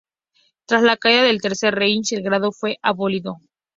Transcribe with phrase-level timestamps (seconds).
[0.65, 3.37] Tras la caída del Tercer Reich, el grado fue abolido.